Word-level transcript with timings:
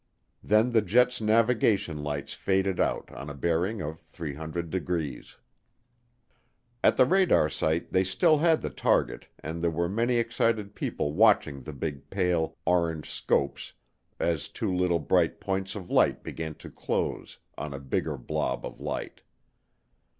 Then 0.41 0.71
the 0.71 0.81
jet's 0.81 1.21
navigation 1.21 2.01
lights 2.03 2.33
faded 2.33 2.79
out 2.79 3.11
on 3.11 3.29
a 3.29 3.35
bearing 3.35 3.83
of 3.83 3.99
300 3.99 4.71
degrees. 4.71 5.37
At 6.83 6.97
the 6.97 7.05
radar 7.05 7.49
site 7.49 7.91
they 7.93 8.03
still 8.03 8.39
had 8.39 8.63
the 8.63 8.71
target 8.71 9.27
and 9.41 9.61
there 9.63 9.69
were 9.69 9.87
many 9.87 10.15
excited 10.15 10.73
people 10.73 11.13
watching 11.13 11.61
the 11.61 11.73
big 11.73 12.09
pale, 12.09 12.57
orange 12.65 13.11
scopes 13.11 13.73
as 14.19 14.49
two 14.49 14.73
little 14.73 14.97
bright 14.97 15.39
points 15.39 15.75
of 15.75 15.91
light 15.91 16.23
began 16.23 16.55
to 16.55 16.71
close 16.71 17.37
on 17.55 17.71
a 17.71 17.79
bigger 17.79 18.17
blob 18.17 18.65
of 18.65 18.81
light. 18.81 19.21